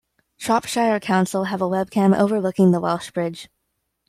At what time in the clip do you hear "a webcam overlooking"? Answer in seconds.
1.61-2.71